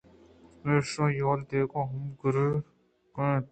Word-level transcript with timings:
پمیشا 0.61 1.03
آئی 1.05 1.19
ءِ 1.21 1.25
حال 1.27 1.39
دِیئگءَہم 1.49 2.01
دگرے 2.15 2.47
کیت 3.15 3.43